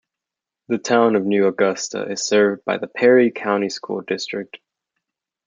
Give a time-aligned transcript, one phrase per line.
[0.67, 4.57] The Town of New Augusta is served by the Perry County School District.